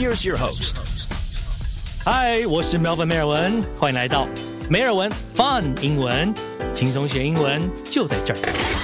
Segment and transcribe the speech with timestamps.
[0.00, 0.78] Here's your host.
[2.06, 4.26] 嗨，我是 Melvin 梅尔文，欢迎来到
[4.70, 6.32] 梅尔文 Fun 英文，
[6.72, 8.79] 轻松学英文就在这儿。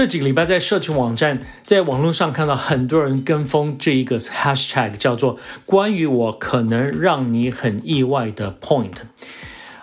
[0.00, 5.36] 这几个礼拜在社群网站，在网络上看到很多人跟风这一个 hashtag，叫做
[5.66, 8.94] “关于我可能让你很意外的 point”。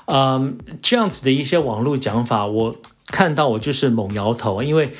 [0.08, 2.76] 嗯，这样子的一些网络讲法，我
[3.06, 4.92] 看到我就是猛摇头，因为。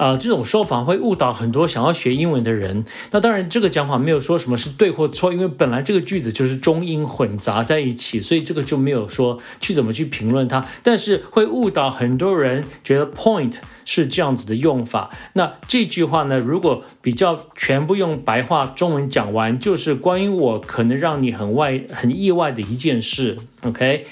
[0.00, 2.86] 啊，这种说法会误导很多想要学英文的人。
[3.10, 10.66] 那当然，这个讲法没有说什么是对或错，因为本来这个句子就是中英混杂在一起，所以这个就没有说去怎么去评论它。
[10.82, 15.10] 但是会误导很多人觉得 point 是这样子的用法。
[15.34, 23.36] 那这句话呢，如果比较全部用白话中文讲完，就是关于我可能让你很外很意外的一件事。
[23.64, 24.06] OK。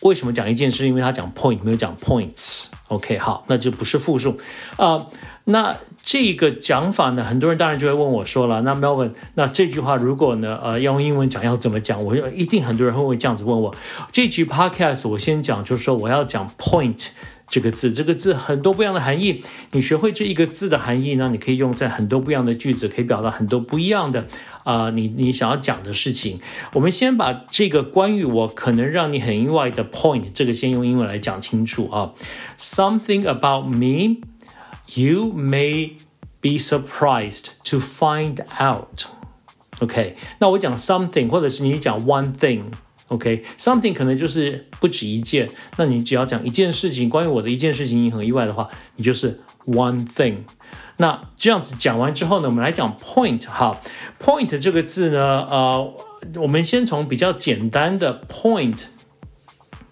[0.00, 0.86] 为什么讲一件事？
[0.86, 2.68] 因为他讲 point 没有讲 points。
[2.88, 4.38] OK，好，那就不是复数
[4.76, 5.06] 啊。
[5.44, 12.04] 那这个讲法呢，很多人当然就会问我说了，那 Melvin，那这句话如果呢，呃，要用英文讲要怎么讲？
[12.04, 13.74] 我一定很多人会会这样子问我。
[14.10, 17.08] 这句 podcast 我先讲，就是说我要讲 point。
[17.50, 19.42] 这个字，这个字很多不一样的含义。
[19.72, 24.26] 你学会这一个字的含义呢，你可以用在很多不一样的句子，可以表达很多不一样的
[24.62, 26.40] 啊，你你想要讲的事情。
[26.74, 32.12] 我们先把这个关于我可能让你很意外的 point，这个先用英文来讲清楚啊。
[32.56, 34.18] Something about me
[34.94, 35.94] you may
[36.40, 39.06] be surprised to find out。
[39.80, 42.62] OK，那我讲 something，或者是你讲 one thing。
[43.10, 45.50] OK，something 可能就是不止一件。
[45.76, 50.36] 那你只要讲一件事情，关于我的一件事情，你很意外的话，你就是 one thing。
[50.98, 53.44] 那这样子讲完之后呢，我们来讲 point。
[53.46, 53.80] 哈
[54.22, 55.92] ，point 这个字呢，呃，
[56.36, 58.84] 我们先从比较简单的 point，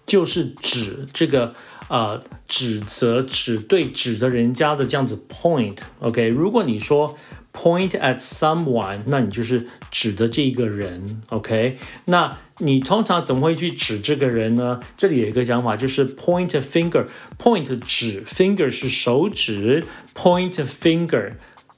[0.05, 1.53] 就是指这个
[1.89, 5.77] 呃指责、指对、指的人家的这样子 point。
[5.99, 7.17] OK，如果你说
[7.59, 11.77] point at someone，那你就是指的这个人，OK？
[12.05, 14.79] 那你通常怎么会去指这个人呢？
[14.95, 19.83] 这里有一个讲法，就是 point a finger，point 指，finger 是手指
[20.15, 21.33] ，point a finger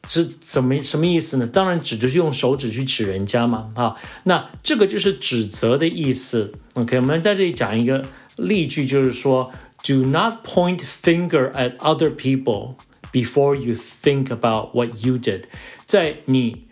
[0.07, 1.47] 是怎么什么意思呢？
[1.47, 6.97] 当然指就是用手指去指人家嘛，啊，那这个就是指责的意思，OK？
[6.97, 8.05] 我们在这里讲一个
[8.35, 9.51] 例句，就是说
[9.83, 12.75] ，do not point finger at other people。
[13.11, 15.43] Before you think about what you did，
[15.85, 16.67] 在你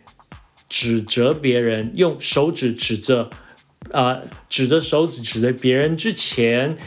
[0.70, 3.30] 指责别人，用手指指着，
[3.92, 6.78] 啊，指着手指指着别人之前，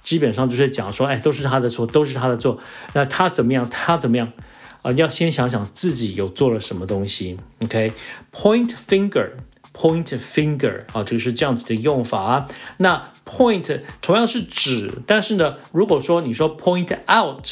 [0.00, 2.58] 基本上就是讲说，哎，都是他的错，都是他的错。
[2.94, 3.68] 那他怎么样？
[3.68, 4.32] 他怎么样？
[4.80, 7.38] 啊，要先想想自己有做了什么东西。
[7.64, 12.48] OK，point finger，point finger，啊，这个是这样子的用法。
[12.78, 17.44] 那 point 同样是指，但是呢，如果说你说 point out，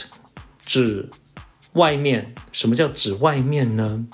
[0.65, 1.11] 指。
[1.75, 4.07] 外面什么叫指外面呢？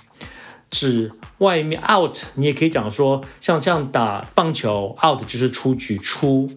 [0.70, 6.48] 指外面 out，你也可以讲说，像像打棒球 out 就是出局出。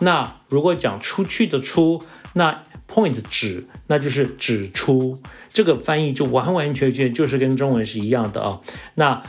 [0.00, 2.02] 那如果讲出去的出，
[2.34, 5.22] 那 point 指那就是指出。
[5.52, 8.60] 这个翻译就完完全全就是跟中文是一样的啊。
[8.94, 9.22] 那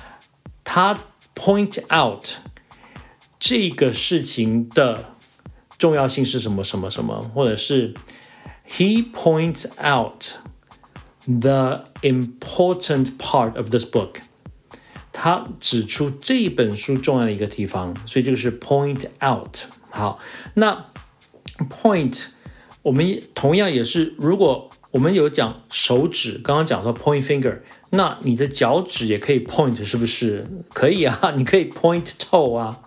[0.63, 0.99] 他
[1.35, 2.25] point out
[3.39, 5.13] 这个事情的
[5.77, 7.93] 重要性是什么什么什么，或者是
[8.69, 10.42] he points out。
[11.26, 14.20] The important part of this book，
[15.12, 19.64] 他指出这本书重要的一个地方，所以这个是 point out。
[19.90, 20.18] 好，
[20.54, 20.86] 那
[21.68, 22.28] point
[22.80, 27.58] 我们同样也是，如果我们有讲手指，刚刚讲到 point finger，
[27.90, 30.46] 那你的脚趾也可以 point，是不是？
[30.72, 32.80] 可以啊，你可以 point toe 啊。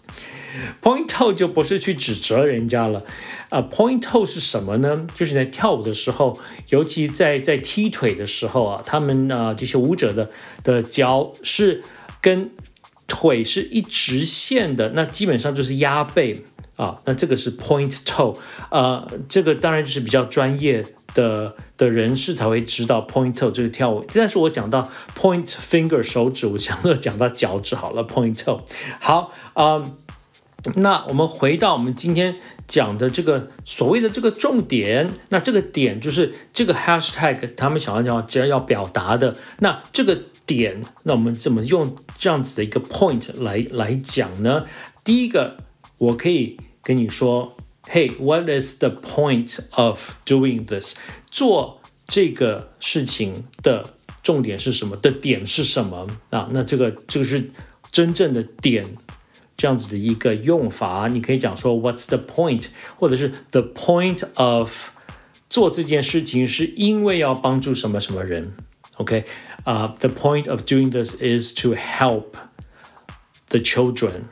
[0.83, 3.05] Point toe 就不是去指责人家了，
[3.49, 5.07] 啊，point toe 是什么呢？
[5.15, 10.31] 就是在跳舞的时候，尤其在在踢腿的时候啊，他们啊这些舞者的
[10.63, 11.83] 的脚是
[12.21, 12.51] 跟
[13.07, 16.45] 腿是一直线的，那基本上就是压背
[16.77, 18.37] 啊，那这个是 point toe，
[18.71, 28.61] 呃，这个当然就是比较专业的的人士才会知道 point toe 这个跳舞，但是我讲到 point finger 手指，我讲到讲到脚趾好了，point toe，
[29.01, 29.83] 好啊。
[30.75, 32.37] 那我们回到我们今天
[32.67, 44.65] 讲的这个所谓的这个重点，那这个点就是这个 hashtag 他们想要讲，既然要表达的，那这个点，那我们怎么用这样子的一个 point 来来讲呢？
[45.05, 45.59] 第一个，
[45.99, 47.57] 我可以跟你说
[47.91, 50.97] ，Hey，what is the point of doing this？
[51.31, 54.97] 做这个事情的重点是什么？
[54.97, 56.49] 的点是什么啊？
[56.53, 57.51] 那这个这个是
[57.91, 58.87] 真正的点。
[59.58, 61.08] 这样子的一个用法。
[61.08, 62.68] 你可以讲说 What's the point，
[62.98, 64.90] 或者是 The point of
[65.50, 68.54] 做这件事情是因为要帮助什么什么人。
[68.98, 69.26] OK，
[69.64, 72.34] 啊、uh,，The point of doing this is to help
[73.50, 74.24] the children。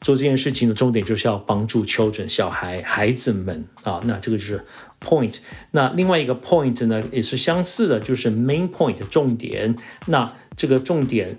[0.00, 4.62] 做这件事情的重点就是要帮助 children 小孩孩子们啊，那这个就是
[5.00, 5.36] point。
[5.70, 9.74] 那另外一个 point 呢也是相似的，就是 main point 重点。
[10.06, 11.38] 那这个重点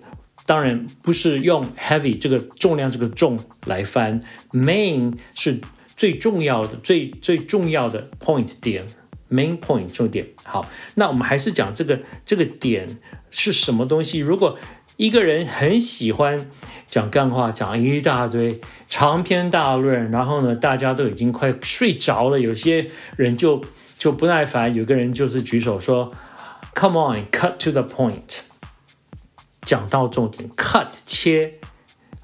[0.50, 4.20] 当然不是用 heavy 这个重量这个重来翻
[4.50, 5.60] ，main 是
[5.96, 8.84] 最重要的最最重要的 point 点
[9.30, 10.26] ，main point 重点。
[10.42, 10.66] 好，
[10.96, 12.98] 那我们还是讲这个这个点
[13.30, 14.18] 是什么东西。
[14.18, 14.58] 如果
[14.96, 16.50] 一个人很喜欢
[16.88, 23.62] 讲干话，讲一大堆长篇大论，然后呢，大家都已经快睡着了，有些人就
[23.96, 26.12] 就不耐烦，有个人就是举手说
[26.74, 28.40] ：“Come on, cut to the point。”
[29.70, 31.60] 讲到重点，cut 切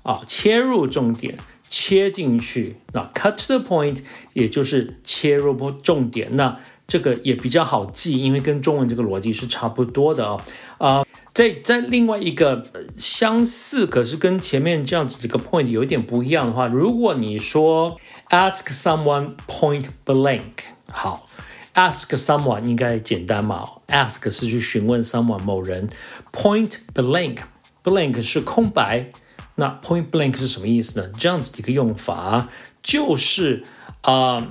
[0.02, 1.38] 啊，切入重点，
[1.68, 2.78] 切进去。
[2.92, 3.98] 那 cut to the point
[4.32, 6.58] 也就是切入不重点，那
[6.88, 10.44] 这个也比较好记，因为跟中文这个逻辑是差不多的啊
[10.78, 11.06] 啊。
[11.32, 12.66] 在在另外一个
[12.98, 17.96] 相似，可是跟前面这样子这个 point 有一点不一样的话，如果你说
[18.30, 21.28] ask someone point blank，好
[21.74, 25.88] ，ask someone 应该简单嘛？ask 是去询问 someone 某人
[26.32, 29.10] ，point blank，blank 是空白，
[29.56, 31.10] 那 point blank 是什么意思呢？
[31.18, 32.48] 这样子一个用法
[32.82, 33.64] 就是
[34.02, 34.48] 啊。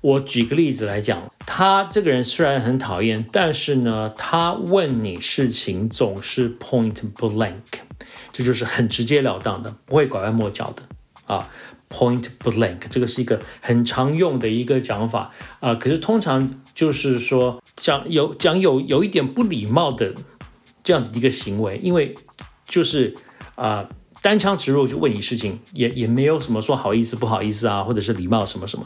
[0.00, 7.80] 我举个例子来讲，他这个人虽然很讨厌，但是呢，他问你事情总是 point blank，
[8.30, 10.84] 这就是很直截了当的，不会拐弯抹角的
[11.26, 11.48] 啊。
[11.90, 20.14] point blank 这个是一个很常用的一个讲法啊，可是通常就是说讲有讲有有一点不礼貌的
[20.84, 22.14] 这样子的一个行为，因为
[22.66, 23.16] 就是
[23.56, 23.88] 啊。
[24.20, 28.84] 单枪直入就问你事情，也也没有什么说好意思不好意思啊，或者是礼貌什么什么，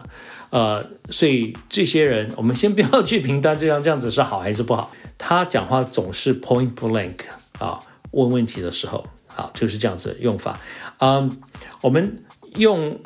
[0.51, 4.91] 呃，所以这些人我们先不要去评断这样这样子是好还是不好。
[5.17, 7.17] 他讲话总是 point blank
[7.59, 7.81] 啊，
[8.11, 10.61] 问问题的时候，好就是这样子用法。
[10.99, 11.41] 嗯，
[11.81, 12.23] 我们
[12.57, 13.01] 用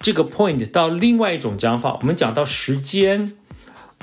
[0.00, 3.36] 这个 point 到另外一种讲法，我们讲到时间，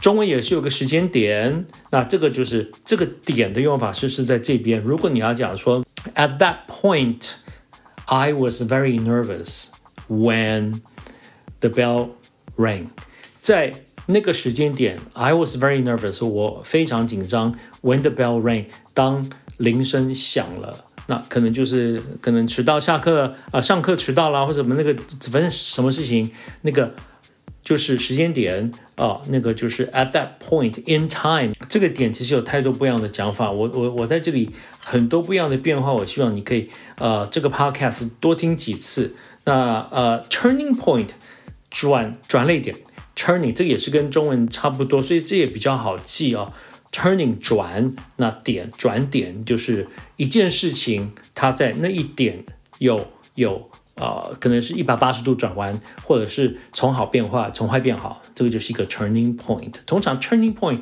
[0.02, 4.82] 中文也是有个时间点，那这个就是这个点的用法是是在这边。
[4.82, 5.84] 如果你要讲说
[6.16, 7.32] at that point。
[8.08, 9.72] I was very nervous
[10.08, 10.82] when
[11.60, 12.10] the bell
[12.56, 12.90] rang。
[13.42, 13.74] 在
[14.06, 17.56] 那个时间点，I was very nervous，我非常紧张。
[17.82, 19.28] When the bell rang，当
[19.58, 24.94] 铃声响了，那可能就是可能迟到下课啊，上课迟到啦，或者什么那个
[25.32, 26.30] 反正什么事情
[26.62, 26.94] 那个。
[27.66, 33.52] 就是时间点啊，那个就是 at that point in time，这个点其实有太多不一样的讲法。
[33.52, 36.70] 我我我在这里很多不一样的变化，我希望你可以
[37.00, 39.16] 呃这个 podcast 多听几次。
[39.46, 41.10] 那呃 turning point
[41.72, 42.76] 转转泪点
[43.16, 46.54] ，turning 这个也是跟中文差不多，所以这也比较好记啊。
[46.92, 49.88] turning 转那点转点就是
[50.18, 52.46] 一件事情，它在那一点
[52.78, 53.72] 有有。
[53.96, 59.74] 呃，可能是一百八十度转弯，或者是从好变化，从坏变好，这个就是一个 turning point。
[59.86, 60.80] 通常 turning point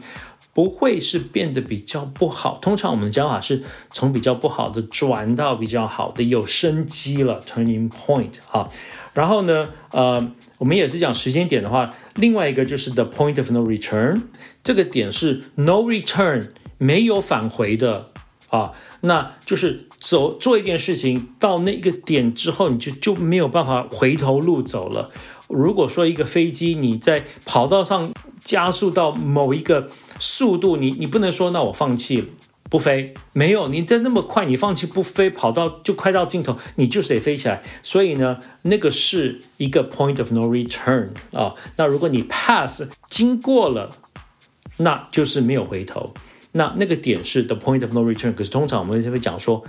[0.52, 3.62] 不会是变得比较不好，通常我们的讲法是
[3.92, 8.70] 从比较不好的转到比较好的，有生机了 turning point 啊。
[9.14, 14.24] 然后呢，呃，我们也是讲时间点的话，另外一个就是 the point of no return，
[14.64, 18.10] 这个点是 no return 没有返回的
[18.50, 19.88] 啊，那就是。
[20.04, 25.10] 走做一件事情到那个点之后，你就就没有办法回头路走了。
[25.48, 28.12] 如果说一个飞机你在跑道上
[28.44, 32.32] 加速到某一个速度，你你不能说那我放弃
[32.70, 37.64] 不飞，没有你在那么快，你放弃不飞，跑到就快到尽头，你就是得飞起来。
[37.82, 41.56] 所以呢，那个是一个 point of no return 啊。
[41.78, 43.90] 那如果你 pass 经过了，
[44.80, 46.14] 那就是没有回头。
[46.52, 48.36] 那那个点是 the point of no return。
[48.36, 49.64] 可是通常我们就会讲说。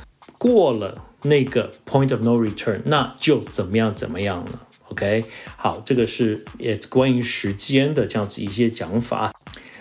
[0.44, 4.60] 过了那个 point of no return，那就怎么样怎么样了
[4.90, 5.24] ？OK，
[5.56, 9.34] 好，这个是也关于时间的这样子一些讲法。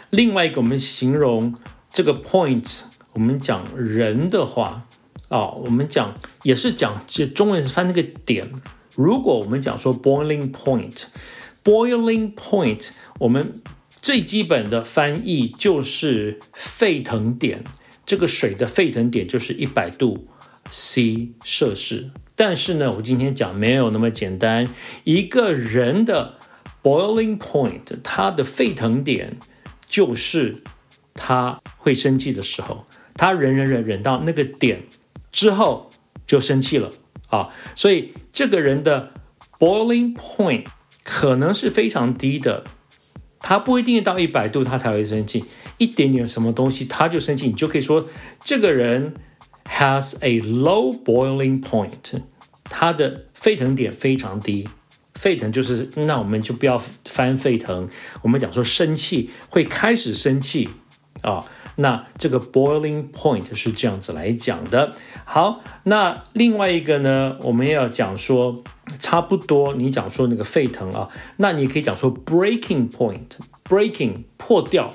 [0.10, 1.54] 另外一个，我们形容
[1.92, 4.88] 这个 point，我们讲人的话，
[5.28, 8.50] 哦，我们讲也是讲，这中文是翻那个点。
[8.96, 13.62] 如果我们讲说 boiling point，boiling point，我们
[14.02, 17.66] 最基本的翻译就是沸腾点。
[18.06, 20.28] 这个水的沸腾点就是一百度。
[20.76, 24.68] C 摄氏，但是呢，我今天讲没有那么简单。
[25.04, 26.40] 一个人的
[26.82, 29.38] boiling point，他的沸腾点
[29.88, 30.64] 就是
[31.14, 34.82] 他会生气的时候，他忍忍忍忍到那个点
[35.32, 35.92] 之后
[36.26, 36.92] 就生气了
[37.28, 37.50] 啊。
[37.76, 39.12] 所以这个人的
[39.60, 40.66] boiling point
[41.04, 42.64] 可能是非常低的，
[43.40, 45.46] 他不一定到一百度他才会生气，
[45.78, 48.08] 一点点什么东西他就生气，你就可以说
[48.44, 49.14] 这个人
[49.78, 52.22] has a low boiling point，
[52.66, 54.68] 它的沸腾点非常低。
[55.16, 57.88] 沸腾就是，那我们就不要翻沸腾，
[58.24, 60.70] 我们讲说生气会开始生气
[61.22, 61.46] 啊。
[61.76, 64.96] 那这个 boiling point 是这样子来讲的。
[65.26, 68.64] 好，那另外一个呢，我们要讲说
[69.00, 74.94] 差不多，你讲说那个沸腾啊，那你可以讲说 breaking point，breaking 破掉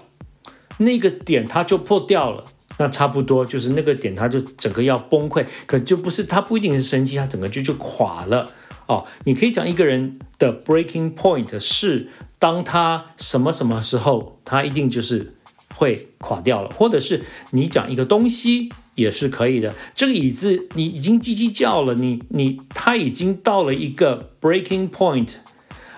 [0.78, 2.44] 那个点它就破掉了，
[2.78, 8.52] 那差不多就是那个点它就整个要崩溃，可就不是它不一定是生气，它整个就就垮了
[8.86, 9.04] 哦。
[9.24, 12.08] 你可以讲一个人的 breaking point 是
[12.38, 15.34] 当他什么什么时候，他一定就是。
[15.74, 19.72] 会垮掉了，或者是你讲一个东西也是可以的。
[19.94, 25.34] 这个椅子你已经叽叽叫了，你你它已经到了一个 breaking point，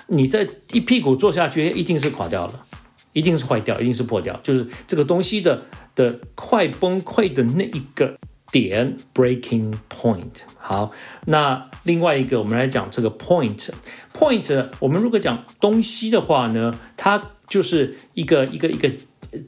[0.08, 2.66] 你再一屁股坐下去，一定是垮掉了，
[3.12, 5.62] 一定是坏掉，一定是破掉，就是这个东西的
[5.94, 8.18] 的快崩溃的那一个
[8.50, 10.42] 点 breaking point。
[10.58, 10.92] 好，
[11.26, 18.90] 那另外一个我们来讲这个 point，point，我们如果讲东西的话呢，它就是一个一个一个。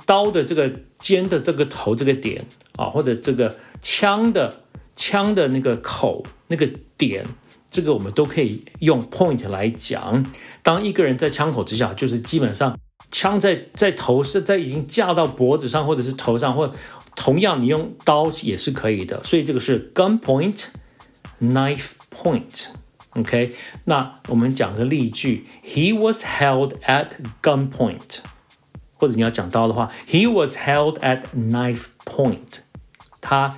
[0.07, 4.61] 刀的这个尖的这个头这个点啊，或者这个枪的
[4.95, 7.27] 枪的那个口那个点，
[7.69, 10.25] 这个我们都可以用 point 来讲。
[10.63, 12.79] 当一个人在枪口之下，就是基本上
[13.23, 16.75] 枪在在头是在已经架到脖子上或者是头上，或
[17.15, 19.23] 同样你用刀也是可以的。
[19.23, 22.71] 所以这个是 gun point，knife point。
[23.11, 27.11] OK，那我们讲个例句：He was held at
[27.41, 28.19] gunpoint。
[28.97, 32.63] 或者你要讲刀的话，He was held at knife point。
[33.21, 33.57] 他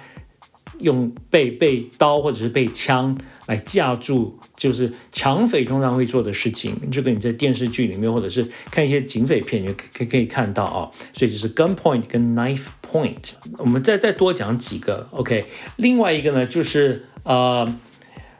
[0.81, 3.16] 用被被刀或者是被枪
[3.47, 6.76] 来架住，就是抢匪通常会做的事情。
[6.90, 10.90] 这个你在电视剧里面或者是看一些警匪片，你可可可以看到啊。
[11.12, 13.33] 所以就是 gun point 跟 knife point。
[13.59, 15.45] 我们再再多讲几个，OK。
[15.76, 17.66] 另外一个呢，就是呃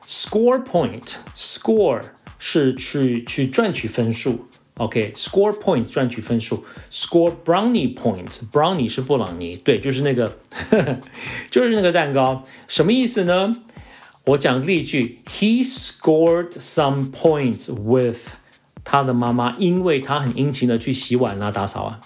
[0.07, 1.15] ，score point。
[1.35, 2.01] score
[2.39, 4.47] 是去去赚取分数。
[4.77, 10.37] OK，score points 赚取分数，score brownie points，brownie 是布朗尼，对，就是那个，
[11.49, 13.57] 就是那个蛋糕，什么意思呢？
[14.25, 18.31] 我讲例句，He scored some points with
[18.83, 22.01] 他的妈妈，因为他很殷勤的去洗碗啊、打扫啊。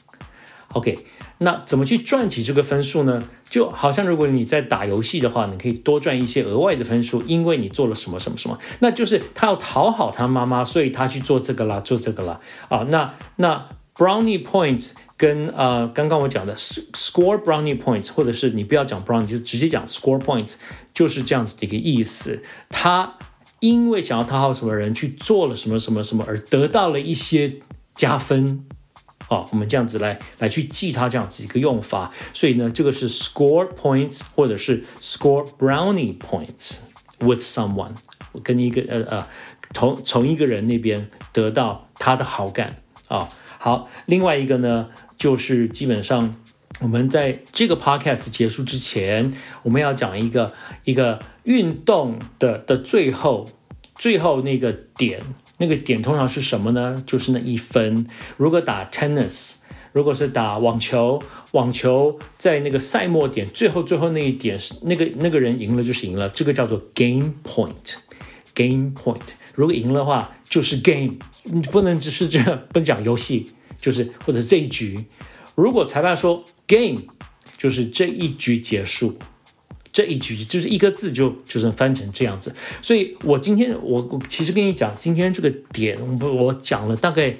[0.74, 1.06] OK。
[1.38, 3.22] 那怎么去赚起这个分数呢？
[3.48, 8.58] 就好像如果你在打游戏的话，你可以多赚一些额外的分数，因为你做了什么什么什么。
[8.80, 12.40] 那就是他要讨好他妈妈，所以他去做这个啦，做这个啦。
[12.68, 20.56] 啊，那那 brownie points 跟呃刚刚我讲的 score brownie points，或者是你不要讲 brownie，就直接讲 score points，
[20.92, 22.42] 就是这样子的一个意思。
[22.68, 23.14] 他
[23.60, 27.60] 因为想要讨好什么人去做了什么什么什么，而得到了一些
[27.94, 28.64] 加分。
[29.28, 36.78] 啊，我们这样子来来去记它这样子一个用法，所以呢，这个是 score points 或者是 score brownie points
[37.20, 37.92] with someone，
[38.32, 39.26] 我跟一个呃呃
[39.74, 42.76] 从从一个人那边得到他的好感
[43.08, 43.28] 啊。
[43.58, 46.34] 好，另外一个呢，就是基本上
[46.80, 49.32] 我们在这个 podcast 结束之前，
[49.64, 50.54] 我们要讲一个
[50.84, 53.50] 一个运动的的最后
[53.94, 55.20] 最后那个点。
[55.58, 57.02] 那个点通常是什么呢？
[57.06, 58.06] 就是那一分。
[58.36, 59.56] 如果打 tennis，
[59.92, 61.22] 如果是打网球，
[61.52, 67.96] 网球在那个赛末点最后最后那一点是那个那个人赢了就是赢了，这个叫做 game point。
[68.54, 69.20] game point，
[69.54, 75.04] 如果赢的话就是 game，你不能只是这样，不讲游戏，就是或者是这一局。
[75.54, 77.02] 如果裁判说 game，
[77.56, 79.18] 就是这一局结束。
[79.98, 87.36] 这一句就是一个字就就是翻成这样子，所以我今天我我其实跟你讲，今天这个点我我讲了大概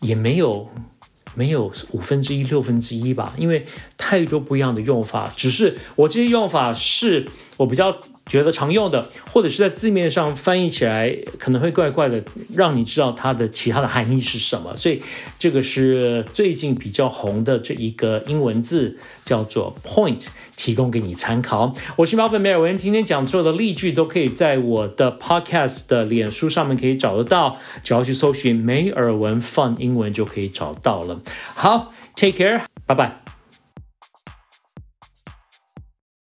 [0.00, 0.68] 也没有
[1.34, 3.64] 没有五分之一六分之一吧，因为
[3.96, 7.98] 太多不一样的用法，只是我这些用法是我比较。
[8.26, 12.22] 觉得常用的，或者是在字面上翻译起来可能会怪怪的，
[12.54, 14.76] 让你知道它的其他的含义是什么。
[14.76, 15.02] 所以
[15.38, 20.26] 这个是最近比较红的这一个英文字，叫做 point，
[20.56, 21.74] 提供给你参考。
[21.96, 31.20] 我是毛粉梅尔文，今天讲所有的例句都可以在我的 podcast 的脸书上面可以找得到，只要去搜寻梅尔文 fun 英文就可以找到了。
[31.54, 33.23] 好，take care，拜拜。